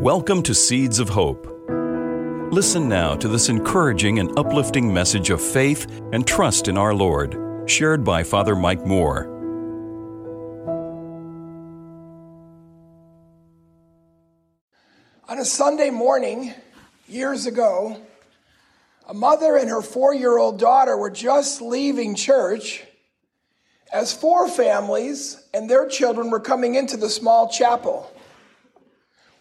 Welcome 0.00 0.42
to 0.44 0.54
Seeds 0.54 0.98
of 0.98 1.10
Hope. 1.10 1.46
Listen 2.50 2.88
now 2.88 3.16
to 3.16 3.28
this 3.28 3.50
encouraging 3.50 4.18
and 4.18 4.30
uplifting 4.38 4.94
message 4.94 5.28
of 5.28 5.42
faith 5.42 5.86
and 6.14 6.26
trust 6.26 6.68
in 6.68 6.78
our 6.78 6.94
Lord, 6.94 7.36
shared 7.66 8.02
by 8.02 8.22
Father 8.22 8.56
Mike 8.56 8.86
Moore. 8.86 9.26
On 15.28 15.38
a 15.38 15.44
Sunday 15.44 15.90
morning, 15.90 16.54
years 17.06 17.44
ago, 17.44 18.00
a 19.06 19.12
mother 19.12 19.58
and 19.58 19.68
her 19.68 19.82
four 19.82 20.14
year 20.14 20.38
old 20.38 20.58
daughter 20.58 20.96
were 20.96 21.10
just 21.10 21.60
leaving 21.60 22.14
church 22.14 22.82
as 23.92 24.14
four 24.14 24.48
families 24.48 25.44
and 25.52 25.68
their 25.68 25.86
children 25.86 26.30
were 26.30 26.40
coming 26.40 26.74
into 26.74 26.96
the 26.96 27.10
small 27.10 27.50
chapel. 27.50 28.10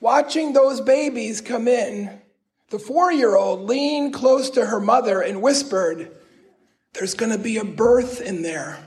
Watching 0.01 0.53
those 0.53 0.79
babies 0.79 1.41
come 1.41 1.67
in, 1.67 2.21
the 2.69 2.79
four 2.79 3.11
year 3.11 3.35
old 3.35 3.61
leaned 3.61 4.13
close 4.13 4.49
to 4.51 4.65
her 4.65 4.79
mother 4.79 5.21
and 5.21 5.41
whispered, 5.41 6.11
There's 6.93 7.15
going 7.15 7.31
to 7.31 7.37
be 7.37 7.57
a 7.57 7.65
birth 7.65 8.21
in 8.21 8.41
there. 8.41 8.79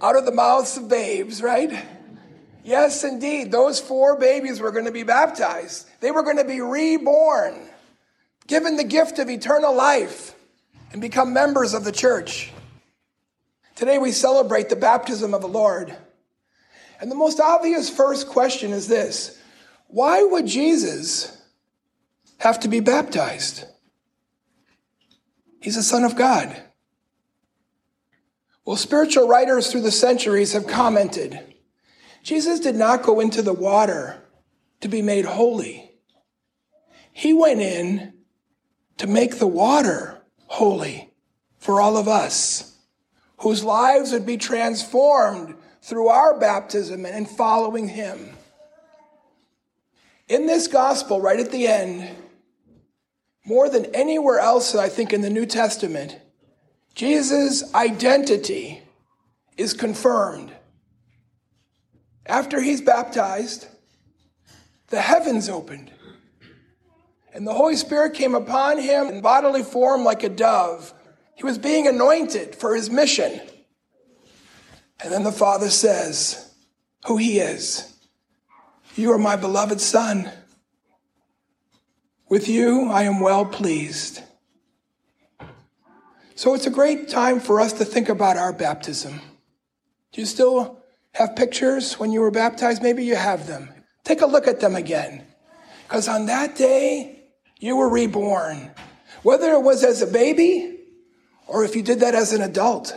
Out 0.00 0.16
of 0.16 0.24
the 0.24 0.32
mouths 0.32 0.76
of 0.76 0.88
babes, 0.88 1.42
right? 1.42 1.84
Yes, 2.64 3.02
indeed, 3.02 3.50
those 3.50 3.80
four 3.80 4.16
babies 4.16 4.60
were 4.60 4.70
going 4.70 4.84
to 4.84 4.92
be 4.92 5.02
baptized. 5.02 5.88
They 6.00 6.12
were 6.12 6.22
going 6.22 6.36
to 6.36 6.44
be 6.44 6.60
reborn, 6.60 7.68
given 8.46 8.76
the 8.76 8.84
gift 8.84 9.18
of 9.18 9.28
eternal 9.28 9.74
life, 9.74 10.34
and 10.92 11.00
become 11.00 11.32
members 11.32 11.74
of 11.74 11.84
the 11.84 11.92
church. 11.92 12.52
Today 13.74 13.98
we 13.98 14.12
celebrate 14.12 14.68
the 14.68 14.76
baptism 14.76 15.34
of 15.34 15.40
the 15.40 15.48
Lord. 15.48 15.96
And 17.02 17.10
the 17.10 17.16
most 17.16 17.40
obvious 17.40 17.90
first 17.90 18.28
question 18.28 18.72
is 18.72 18.86
this 18.86 19.36
Why 19.88 20.22
would 20.22 20.46
Jesus 20.46 21.36
have 22.38 22.60
to 22.60 22.68
be 22.68 22.78
baptized? 22.78 23.64
He's 25.60 25.74
the 25.74 25.82
Son 25.82 26.04
of 26.04 26.14
God. 26.14 26.62
Well, 28.64 28.76
spiritual 28.76 29.26
writers 29.26 29.70
through 29.70 29.80
the 29.80 29.90
centuries 29.90 30.52
have 30.52 30.68
commented 30.68 31.40
Jesus 32.22 32.60
did 32.60 32.76
not 32.76 33.02
go 33.02 33.18
into 33.18 33.42
the 33.42 33.52
water 33.52 34.22
to 34.80 34.86
be 34.86 35.02
made 35.02 35.24
holy. 35.24 35.90
He 37.10 37.32
went 37.32 37.60
in 37.60 38.14
to 38.98 39.08
make 39.08 39.40
the 39.40 39.48
water 39.48 40.22
holy 40.46 41.10
for 41.58 41.80
all 41.80 41.96
of 41.96 42.06
us, 42.06 42.76
whose 43.38 43.64
lives 43.64 44.12
would 44.12 44.24
be 44.24 44.36
transformed 44.36 45.56
through 45.82 46.08
our 46.08 46.38
baptism 46.38 47.04
and 47.04 47.14
in 47.14 47.26
following 47.26 47.88
him. 47.88 48.30
In 50.28 50.46
this 50.46 50.68
gospel, 50.68 51.20
right 51.20 51.40
at 51.40 51.50
the 51.50 51.66
end, 51.66 52.08
more 53.44 53.68
than 53.68 53.86
anywhere 53.86 54.38
else, 54.38 54.74
I 54.74 54.88
think, 54.88 55.12
in 55.12 55.20
the 55.20 55.30
New 55.30 55.46
Testament, 55.46 56.16
Jesus' 56.94 57.74
identity 57.74 58.80
is 59.56 59.74
confirmed. 59.74 60.52
After 62.24 62.60
he's 62.60 62.80
baptized, 62.80 63.66
the 64.88 65.00
heavens 65.00 65.48
opened, 65.48 65.90
and 67.34 67.44
the 67.46 67.54
Holy 67.54 67.76
Spirit 67.76 68.14
came 68.14 68.34
upon 68.34 68.78
him 68.78 69.08
in 69.08 69.20
bodily 69.20 69.64
form 69.64 70.04
like 70.04 70.22
a 70.22 70.28
dove. 70.28 70.94
He 71.34 71.44
was 71.44 71.58
being 71.58 71.88
anointed 71.88 72.54
for 72.54 72.76
his 72.76 72.88
mission. 72.88 73.40
And 75.02 75.12
then 75.12 75.24
the 75.24 75.32
Father 75.32 75.68
says 75.68 76.54
who 77.06 77.16
He 77.16 77.38
is. 77.40 77.92
You 78.94 79.12
are 79.12 79.18
my 79.18 79.36
beloved 79.36 79.80
Son. 79.80 80.30
With 82.28 82.48
you, 82.48 82.90
I 82.90 83.02
am 83.02 83.20
well 83.20 83.44
pleased. 83.44 84.22
So 86.34 86.54
it's 86.54 86.66
a 86.66 86.70
great 86.70 87.08
time 87.08 87.40
for 87.40 87.60
us 87.60 87.72
to 87.74 87.84
think 87.84 88.08
about 88.08 88.36
our 88.36 88.52
baptism. 88.52 89.20
Do 90.12 90.20
you 90.20 90.26
still 90.26 90.82
have 91.14 91.36
pictures 91.36 91.98
when 91.98 92.12
you 92.12 92.20
were 92.20 92.30
baptized? 92.30 92.82
Maybe 92.82 93.04
you 93.04 93.16
have 93.16 93.46
them. 93.46 93.68
Take 94.04 94.22
a 94.22 94.26
look 94.26 94.46
at 94.46 94.60
them 94.60 94.76
again. 94.76 95.24
Because 95.84 96.08
on 96.08 96.26
that 96.26 96.56
day, 96.56 97.20
you 97.58 97.76
were 97.76 97.88
reborn. 97.88 98.70
Whether 99.22 99.52
it 99.52 99.62
was 99.62 99.84
as 99.84 100.02
a 100.02 100.06
baby 100.06 100.80
or 101.46 101.64
if 101.64 101.76
you 101.76 101.82
did 101.82 102.00
that 102.00 102.14
as 102.14 102.32
an 102.32 102.42
adult. 102.42 102.94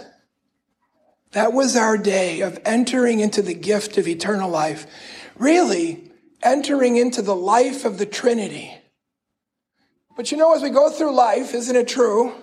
That 1.36 1.52
was 1.52 1.76
our 1.76 1.98
day 1.98 2.40
of 2.40 2.58
entering 2.64 3.20
into 3.20 3.42
the 3.42 3.54
gift 3.54 3.98
of 3.98 4.08
eternal 4.08 4.50
life. 4.50 4.88
Really, 5.38 6.10
entering 6.42 6.96
into 6.96 7.22
the 7.22 7.36
life 7.36 7.84
of 7.84 7.98
the 7.98 8.06
Trinity. 8.06 8.74
But 10.16 10.32
you 10.32 10.38
know, 10.38 10.56
as 10.56 10.62
we 10.62 10.70
go 10.70 10.90
through 10.90 11.14
life, 11.14 11.54
isn't 11.54 11.76
it 11.76 11.90
true? 11.90 12.34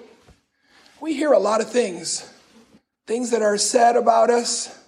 We 1.00 1.14
hear 1.14 1.32
a 1.32 1.38
lot 1.38 1.62
of 1.62 1.70
things. 1.70 2.31
Things 3.06 3.31
that 3.31 3.41
are 3.41 3.56
said 3.56 3.97
about 3.97 4.28
us, 4.28 4.78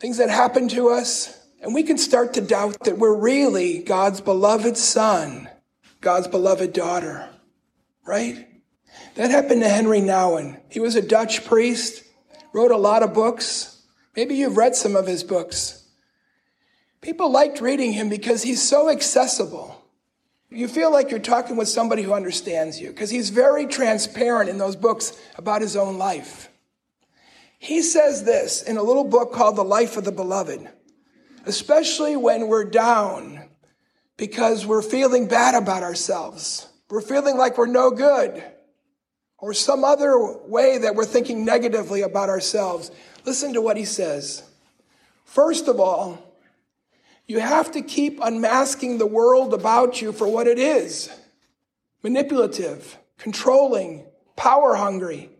things 0.00 0.16
that 0.16 0.30
happen 0.30 0.66
to 0.68 0.88
us, 0.88 1.38
and 1.60 1.74
we 1.74 1.82
can 1.82 1.98
start 1.98 2.32
to 2.32 2.40
doubt 2.40 2.84
that 2.84 2.96
we're 2.96 3.14
really 3.14 3.82
God's 3.82 4.22
beloved 4.22 4.78
son, 4.78 5.50
God's 6.00 6.26
beloved 6.26 6.72
daughter, 6.72 7.28
right? 8.06 8.48
That 9.16 9.30
happened 9.30 9.60
to 9.60 9.68
Henry 9.68 10.00
Nouwen. 10.00 10.58
He 10.70 10.80
was 10.80 10.96
a 10.96 11.02
Dutch 11.02 11.44
priest 11.44 12.00
wrote 12.54 12.70
a 12.70 12.76
lot 12.76 13.02
of 13.02 13.12
books. 13.12 13.82
Maybe 14.16 14.36
you've 14.36 14.56
read 14.56 14.76
some 14.76 14.96
of 14.96 15.06
his 15.06 15.24
books. 15.24 15.84
People 17.02 17.30
liked 17.30 17.60
reading 17.60 17.92
him 17.92 18.08
because 18.08 18.42
he's 18.42 18.62
so 18.62 18.88
accessible. 18.88 19.84
You 20.50 20.68
feel 20.68 20.92
like 20.92 21.10
you're 21.10 21.18
talking 21.18 21.56
with 21.56 21.68
somebody 21.68 22.02
who 22.02 22.14
understands 22.14 22.80
you 22.80 22.88
because 22.88 23.10
he's 23.10 23.30
very 23.30 23.66
transparent 23.66 24.48
in 24.48 24.56
those 24.56 24.76
books 24.76 25.20
about 25.36 25.60
his 25.60 25.76
own 25.76 25.98
life. 25.98 26.48
He 27.58 27.82
says 27.82 28.24
this 28.24 28.62
in 28.62 28.76
a 28.76 28.82
little 28.82 29.04
book 29.04 29.32
called 29.32 29.56
The 29.56 29.64
Life 29.64 29.96
of 29.96 30.04
the 30.04 30.12
Beloved, 30.12 30.68
especially 31.44 32.14
when 32.14 32.46
we're 32.46 32.64
down 32.64 33.48
because 34.16 34.64
we're 34.64 34.82
feeling 34.82 35.26
bad 35.26 35.60
about 35.60 35.82
ourselves. 35.82 36.68
We're 36.88 37.00
feeling 37.00 37.36
like 37.36 37.58
we're 37.58 37.66
no 37.66 37.90
good 37.90 38.44
or 39.38 39.52
some 39.52 39.84
other 39.84 40.16
way 40.46 40.78
that 40.78 40.94
we're 40.94 41.04
thinking 41.04 41.44
negatively 41.44 42.02
about 42.02 42.28
ourselves. 42.28 42.90
Listen 43.24 43.52
to 43.52 43.60
what 43.60 43.76
he 43.76 43.84
says. 43.84 44.42
First 45.24 45.68
of 45.68 45.80
all, 45.80 46.18
you 47.26 47.40
have 47.40 47.72
to 47.72 47.82
keep 47.82 48.20
unmasking 48.22 48.98
the 48.98 49.06
world 49.06 49.54
about 49.54 50.00
you 50.00 50.12
for 50.12 50.28
what 50.28 50.46
it 50.46 50.58
is 50.58 51.10
manipulative, 52.02 52.98
controlling, 53.16 54.04
power 54.36 54.74
hungry, 54.74 55.30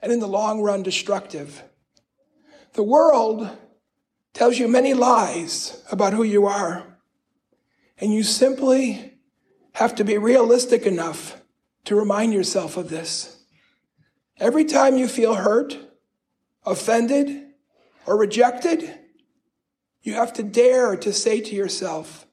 and 0.00 0.12
in 0.12 0.20
the 0.20 0.28
long 0.28 0.60
run, 0.60 0.82
destructive. 0.82 1.62
The 2.74 2.82
world 2.82 3.48
tells 4.34 4.58
you 4.58 4.68
many 4.68 4.92
lies 4.92 5.82
about 5.90 6.12
who 6.12 6.22
you 6.22 6.44
are, 6.44 6.98
and 7.98 8.12
you 8.12 8.22
simply 8.22 9.14
have 9.72 9.94
to 9.94 10.04
be 10.04 10.18
realistic 10.18 10.82
enough 10.82 11.40
to 11.86 11.96
remind 11.96 12.32
yourself 12.34 12.76
of 12.76 12.90
this. 12.90 13.38
Every 14.38 14.64
time 14.64 14.96
you 14.96 15.08
feel 15.08 15.34
hurt, 15.34 15.78
offended, 16.64 17.44
or 18.04 18.18
rejected, 18.18 18.98
you 20.02 20.14
have 20.14 20.32
to 20.34 20.42
dare 20.42 20.96
to 20.96 21.12
say 21.12 21.40
to 21.40 21.54
yourself, 21.54 22.26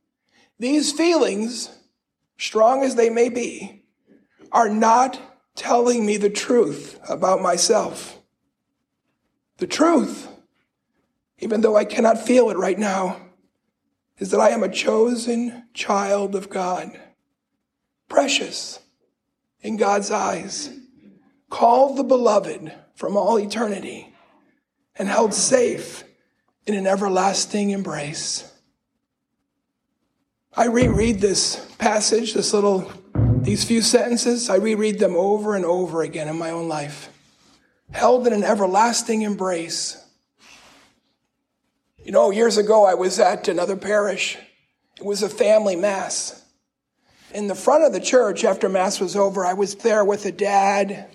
these 0.59 0.91
feelings, 0.91 1.69
strong 2.38 2.84
as 2.84 2.96
they 2.96 3.09
may 3.09 3.30
be, 3.30 3.86
are 4.52 4.69
not 4.69 5.19
telling 5.56 6.06
me 6.06 6.18
the 6.18 6.30
truth 6.30 7.00
about 7.08 7.41
myself. 7.41 8.20
The 9.58 9.68
truth, 9.68 10.28
even 11.40 11.62
though 11.62 11.75
I 11.75 11.85
cannot 11.85 12.25
feel 12.25 12.50
it 12.50 12.58
right 12.58 12.78
now, 12.78 13.17
is 14.17 14.32
that 14.32 14.40
I 14.40 14.50
am 14.50 14.64
a 14.64 14.70
chosen 14.70 15.67
child 15.73 16.35
of 16.35 16.50
God, 16.50 17.00
precious 18.08 18.79
in 19.64 19.78
God's 19.78 20.12
eyes, 20.12 20.70
called 21.50 21.98
the 21.98 22.04
beloved 22.04 22.72
from 22.96 23.18
all 23.18 23.40
eternity, 23.40 24.14
and 24.96 25.08
held 25.08 25.34
safe 25.34 26.04
in 26.68 26.76
an 26.76 26.86
everlasting 26.86 27.72
embrace. 27.72 28.52
I 30.56 30.66
reread 30.66 31.20
this 31.20 31.66
passage, 31.80 32.34
this 32.34 32.54
little, 32.54 32.92
these 33.16 33.64
few 33.64 33.82
sentences, 33.82 34.50
I 34.50 34.58
reread 34.58 35.00
them 35.00 35.16
over 35.16 35.56
and 35.56 35.66
over 35.66 36.04
again 36.04 36.28
in 36.28 36.38
my 36.38 36.52
own 36.52 36.68
life. 36.68 37.10
Held 37.92 38.28
in 38.28 38.34
an 38.34 38.44
everlasting 38.44 39.24
embrace. 39.24 39.98
You 42.04 42.12
know, 42.12 42.32
years 42.32 42.58
ago 42.58 42.86
I 42.86 42.94
was 42.94 43.20
at 43.20 43.48
another 43.48 43.78
parish. 43.78 44.38
It 44.98 45.06
was 45.06 45.24
a 45.24 45.30
family 45.30 45.76
mass 45.76 46.42
in 47.34 47.47
the 47.47 47.56
front 47.56 47.84
of 47.84 47.91
the 47.91 48.00
church 48.00 48.44
after 48.44 48.70
Mass 48.70 49.00
was 49.00 49.16
over. 49.16 49.46
I 49.46 49.53
was 49.53 49.76
there 49.76 50.06
with 50.06 50.26
a 50.26 50.32
dad, 50.32 51.08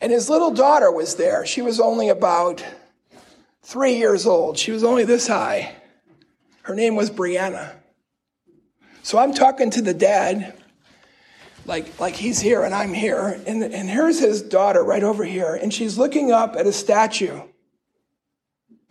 and 0.00 0.12
his 0.12 0.30
little 0.30 0.52
daughter 0.52 0.90
was 0.90 1.16
there. 1.16 1.44
She 1.44 1.62
was 1.62 1.80
only 1.80 2.08
about 2.08 2.64
three 3.62 3.96
years 3.96 4.26
old. 4.26 4.56
She 4.56 4.70
was 4.70 4.84
only 4.84 5.04
this 5.04 5.26
high. 5.26 5.74
Her 6.62 6.74
name 6.74 6.96
was 6.96 7.10
Brianna. 7.10 7.72
So 9.02 9.18
I'm 9.18 9.34
talking 9.34 9.70
to 9.70 9.82
the 9.82 9.94
dad, 9.94 10.54
like, 11.64 12.00
like 12.00 12.14
he's 12.14 12.40
here 12.40 12.64
and 12.64 12.74
I'm 12.74 12.92
here. 12.92 13.40
And, 13.46 13.62
and 13.62 13.88
here's 13.88 14.18
his 14.18 14.42
daughter 14.42 14.82
right 14.82 15.02
over 15.02 15.24
here. 15.24 15.54
And 15.54 15.72
she's 15.72 15.96
looking 15.96 16.32
up 16.32 16.56
at 16.56 16.66
a 16.66 16.72
statue. 16.72 17.40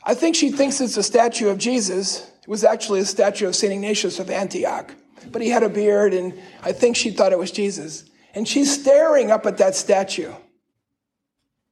I 0.03 0.13
think 0.13 0.35
she 0.35 0.51
thinks 0.51 0.79
it's 0.79 0.97
a 0.97 1.03
statue 1.03 1.49
of 1.49 1.57
Jesus. 1.57 2.31
It 2.41 2.47
was 2.47 2.63
actually 2.63 3.01
a 3.01 3.05
statue 3.05 3.47
of 3.47 3.55
St. 3.55 3.73
Ignatius 3.73 4.19
of 4.19 4.29
Antioch. 4.29 4.93
But 5.31 5.41
he 5.41 5.49
had 5.49 5.63
a 5.63 5.69
beard, 5.69 6.13
and 6.13 6.39
I 6.63 6.71
think 6.71 6.95
she 6.95 7.11
thought 7.11 7.31
it 7.31 7.39
was 7.39 7.51
Jesus. 7.51 8.05
And 8.33 8.47
she's 8.47 8.73
staring 8.73 9.31
up 9.31 9.45
at 9.45 9.57
that 9.59 9.75
statue, 9.75 10.33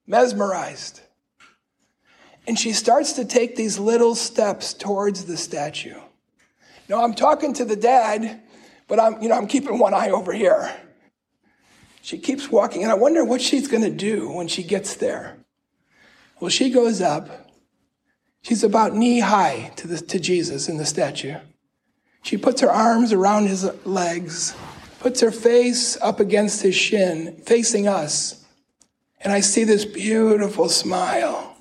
mesmerized. 0.07 1.01
And 2.47 2.57
she 2.57 2.73
starts 2.73 3.13
to 3.13 3.25
take 3.25 3.55
these 3.55 3.79
little 3.79 4.15
steps 4.15 4.73
towards 4.73 5.25
the 5.25 5.37
statue. 5.37 5.99
Now 6.89 7.03
I'm 7.03 7.13
talking 7.13 7.53
to 7.53 7.65
the 7.65 7.75
dad, 7.75 8.41
but 8.87 8.99
I'm, 8.99 9.21
you 9.21 9.29
know, 9.29 9.35
I'm 9.35 9.47
keeping 9.47 9.79
one 9.79 9.93
eye 9.93 10.09
over 10.09 10.33
here. 10.33 10.73
She 12.01 12.17
keeps 12.17 12.51
walking, 12.51 12.83
and 12.83 12.91
I 12.91 12.95
wonder 12.95 13.23
what 13.23 13.41
she's 13.41 13.69
going 13.69 13.83
to 13.83 13.89
do 13.89 14.29
when 14.29 14.49
she 14.49 14.61
gets 14.61 14.95
there. 14.95 15.37
Well, 16.41 16.49
she 16.49 16.69
goes 16.69 17.01
up. 17.01 17.49
She's 18.41 18.63
about 18.65 18.93
knee 18.93 19.21
high 19.21 19.71
to, 19.77 19.87
the, 19.87 19.97
to 19.97 20.19
Jesus 20.19 20.67
in 20.67 20.75
the 20.75 20.85
statue. 20.85 21.35
She 22.23 22.37
puts 22.37 22.61
her 22.61 22.71
arms 22.71 23.11
around 23.11 23.47
his 23.47 23.69
legs, 23.85 24.55
puts 24.99 25.19
her 25.19 25.31
face 25.31 25.97
up 26.01 26.19
against 26.19 26.61
his 26.63 26.73
shin, 26.73 27.35
facing 27.45 27.87
us. 27.87 28.45
And 29.21 29.31
I 29.31 29.41
see 29.41 29.65
this 29.65 29.85
beautiful 29.85 30.69
smile. 30.69 31.57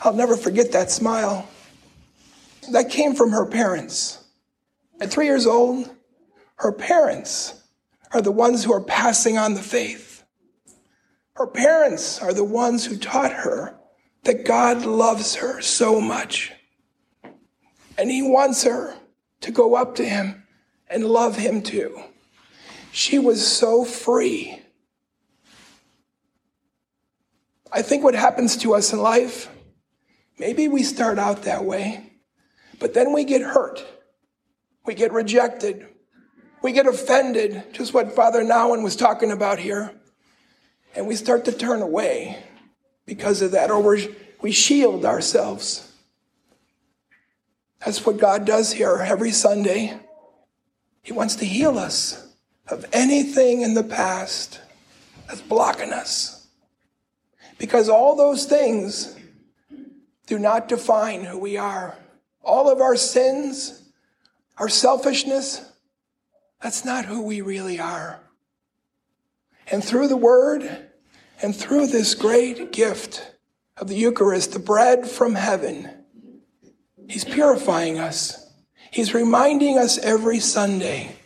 I'll 0.00 0.14
never 0.14 0.36
forget 0.36 0.72
that 0.72 0.90
smile. 0.90 1.48
That 2.72 2.88
came 2.88 3.14
from 3.14 3.30
her 3.32 3.44
parents. 3.44 4.24
At 4.98 5.10
three 5.10 5.26
years 5.26 5.46
old, 5.46 5.90
her 6.56 6.72
parents 6.72 7.62
are 8.12 8.22
the 8.22 8.32
ones 8.32 8.64
who 8.64 8.72
are 8.72 8.82
passing 8.82 9.36
on 9.36 9.52
the 9.52 9.62
faith. 9.62 10.24
Her 11.34 11.46
parents 11.46 12.20
are 12.22 12.32
the 12.32 12.44
ones 12.44 12.86
who 12.86 12.96
taught 12.96 13.32
her 13.32 13.78
that 14.24 14.46
God 14.46 14.84
loves 14.84 15.36
her 15.36 15.60
so 15.60 16.00
much. 16.00 16.52
And 18.00 18.10
He 18.10 18.22
wants 18.22 18.64
her 18.64 18.94
to 19.42 19.50
go 19.52 19.74
up 19.74 19.96
to 19.96 20.08
Him 20.08 20.46
and 20.88 21.04
love 21.04 21.36
Him 21.36 21.60
too. 21.60 22.02
She 22.92 23.18
was 23.18 23.46
so 23.46 23.84
free. 23.84 24.58
I 27.70 27.82
think 27.82 28.02
what 28.02 28.14
happens 28.14 28.56
to 28.58 28.74
us 28.74 28.94
in 28.94 29.00
life, 29.00 29.50
maybe 30.38 30.66
we 30.66 30.82
start 30.82 31.18
out 31.18 31.42
that 31.42 31.66
way, 31.66 32.10
but 32.78 32.94
then 32.94 33.12
we 33.12 33.24
get 33.24 33.42
hurt. 33.42 33.84
We 34.86 34.94
get 34.94 35.12
rejected. 35.12 35.86
We 36.62 36.72
get 36.72 36.86
offended, 36.86 37.64
just 37.74 37.92
what 37.92 38.12
Father 38.16 38.42
Nouwen 38.42 38.82
was 38.82 38.96
talking 38.96 39.30
about 39.30 39.58
here. 39.58 39.92
And 40.96 41.06
we 41.06 41.16
start 41.16 41.44
to 41.44 41.52
turn 41.52 41.82
away 41.82 42.42
because 43.04 43.42
of 43.42 43.50
that, 43.50 43.70
or 43.70 43.82
we 43.82 44.16
we 44.40 44.52
shield 44.52 45.04
ourselves. 45.04 45.89
That's 47.84 48.04
what 48.04 48.18
God 48.18 48.44
does 48.44 48.72
here 48.72 48.96
every 48.96 49.30
Sunday. 49.30 49.98
He 51.02 51.12
wants 51.12 51.36
to 51.36 51.46
heal 51.46 51.78
us 51.78 52.34
of 52.68 52.84
anything 52.92 53.62
in 53.62 53.74
the 53.74 53.82
past 53.82 54.60
that's 55.26 55.40
blocking 55.40 55.92
us. 55.92 56.46
Because 57.58 57.88
all 57.88 58.16
those 58.16 58.44
things 58.44 59.16
do 60.26 60.38
not 60.38 60.68
define 60.68 61.24
who 61.24 61.38
we 61.38 61.56
are. 61.56 61.96
All 62.42 62.70
of 62.70 62.80
our 62.80 62.96
sins, 62.96 63.82
our 64.58 64.68
selfishness, 64.68 65.64
that's 66.62 66.84
not 66.84 67.06
who 67.06 67.22
we 67.22 67.40
really 67.40 67.80
are. 67.80 68.20
And 69.70 69.82
through 69.82 70.08
the 70.08 70.16
Word 70.16 70.88
and 71.42 71.54
through 71.56 71.86
this 71.86 72.14
great 72.14 72.72
gift 72.72 73.34
of 73.76 73.88
the 73.88 73.94
Eucharist, 73.94 74.52
the 74.52 74.58
bread 74.58 75.08
from 75.08 75.34
heaven, 75.34 75.99
He's 77.10 77.24
purifying 77.24 77.98
us. 77.98 78.48
He's 78.92 79.14
reminding 79.14 79.78
us 79.78 79.98
every 79.98 80.38
Sunday 80.38 81.16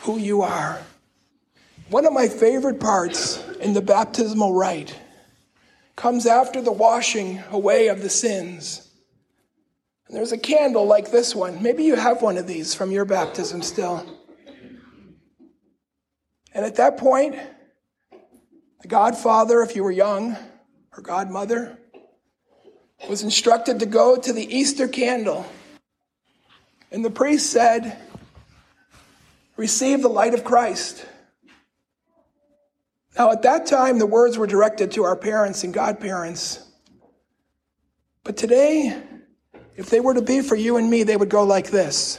who 0.00 0.18
you 0.18 0.42
are. 0.42 0.78
One 1.88 2.04
of 2.04 2.12
my 2.12 2.28
favorite 2.28 2.80
parts 2.80 3.42
in 3.58 3.72
the 3.72 3.80
baptismal 3.80 4.52
rite 4.52 4.94
comes 5.96 6.26
after 6.26 6.60
the 6.60 6.70
washing 6.70 7.42
away 7.50 7.88
of 7.88 8.02
the 8.02 8.10
sins. 8.10 8.90
And 10.06 10.14
there's 10.14 10.32
a 10.32 10.38
candle 10.38 10.84
like 10.84 11.10
this 11.10 11.34
one. 11.34 11.62
Maybe 11.62 11.84
you 11.84 11.96
have 11.96 12.20
one 12.20 12.36
of 12.36 12.46
these 12.46 12.74
from 12.74 12.90
your 12.90 13.06
baptism 13.06 13.62
still. 13.62 14.04
And 16.52 16.62
at 16.62 16.76
that 16.76 16.98
point, 16.98 17.36
the 18.82 18.88
godfather, 18.88 19.62
if 19.62 19.74
you 19.76 19.82
were 19.82 19.90
young, 19.90 20.36
or 20.94 21.02
godmother, 21.02 21.78
was 23.08 23.22
instructed 23.22 23.80
to 23.80 23.86
go 23.86 24.16
to 24.16 24.32
the 24.32 24.56
Easter 24.56 24.88
candle. 24.88 25.46
And 26.90 27.04
the 27.04 27.10
priest 27.10 27.50
said, 27.50 27.98
Receive 29.56 30.02
the 30.02 30.08
light 30.08 30.34
of 30.34 30.44
Christ. 30.44 31.06
Now, 33.18 33.32
at 33.32 33.42
that 33.42 33.66
time, 33.66 33.98
the 33.98 34.06
words 34.06 34.36
were 34.36 34.46
directed 34.46 34.92
to 34.92 35.04
our 35.04 35.16
parents 35.16 35.64
and 35.64 35.72
godparents. 35.72 36.62
But 38.22 38.36
today, 38.36 39.02
if 39.76 39.88
they 39.88 40.00
were 40.00 40.14
to 40.14 40.22
be 40.22 40.42
for 40.42 40.56
you 40.56 40.76
and 40.76 40.90
me, 40.90 41.02
they 41.02 41.16
would 41.16 41.30
go 41.30 41.44
like 41.44 41.70
this 41.70 42.18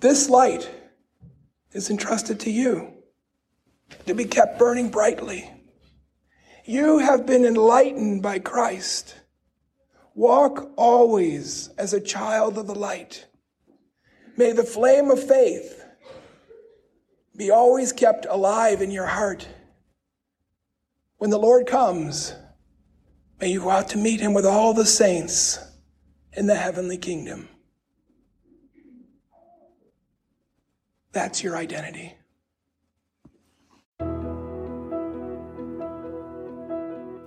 This 0.00 0.28
light 0.28 0.68
is 1.72 1.88
entrusted 1.88 2.40
to 2.40 2.50
you 2.50 2.92
to 4.06 4.14
be 4.14 4.24
kept 4.24 4.58
burning 4.58 4.90
brightly. 4.90 5.50
You 6.64 6.98
have 6.98 7.26
been 7.26 7.44
enlightened 7.44 8.22
by 8.22 8.38
Christ. 8.38 9.16
Walk 10.14 10.72
always 10.76 11.68
as 11.78 11.92
a 11.92 12.00
child 12.00 12.56
of 12.56 12.66
the 12.66 12.74
light. 12.74 13.26
May 14.36 14.52
the 14.52 14.62
flame 14.62 15.10
of 15.10 15.22
faith 15.22 15.84
be 17.36 17.50
always 17.50 17.92
kept 17.92 18.26
alive 18.26 18.80
in 18.80 18.90
your 18.90 19.06
heart. 19.06 19.48
When 21.16 21.30
the 21.30 21.38
Lord 21.38 21.66
comes, 21.66 22.34
may 23.40 23.50
you 23.50 23.60
go 23.60 23.70
out 23.70 23.88
to 23.90 23.98
meet 23.98 24.20
him 24.20 24.34
with 24.34 24.46
all 24.46 24.74
the 24.74 24.86
saints 24.86 25.58
in 26.32 26.46
the 26.46 26.54
heavenly 26.54 26.98
kingdom. 26.98 27.48
That's 31.12 31.42
your 31.42 31.56
identity. 31.56 32.14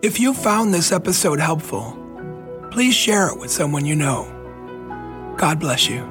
If 0.05 0.19
you 0.19 0.35
found 0.35 0.71
this 0.71 0.91
episode 0.91 1.39
helpful, 1.39 1.97
please 2.69 2.93
share 2.93 3.27
it 3.29 3.39
with 3.39 3.50
someone 3.50 3.88
you 3.88 3.95
know. 3.95 5.33
God 5.35 5.59
bless 5.59 5.89
you. 5.89 6.05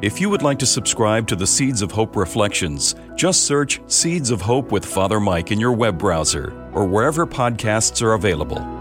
If 0.00 0.20
you 0.20 0.30
would 0.30 0.42
like 0.42 0.60
to 0.60 0.64
subscribe 0.64 1.26
to 1.26 1.34
the 1.34 1.44
Seeds 1.44 1.82
of 1.82 1.90
Hope 1.90 2.14
Reflections, 2.14 2.94
just 3.16 3.46
search 3.46 3.80
Seeds 3.88 4.30
of 4.30 4.40
Hope 4.40 4.70
with 4.70 4.84
Father 4.84 5.18
Mike 5.18 5.50
in 5.50 5.58
your 5.58 5.72
web 5.72 5.98
browser 5.98 6.52
or 6.72 6.86
wherever 6.86 7.26
podcasts 7.26 8.00
are 8.00 8.12
available. 8.12 8.77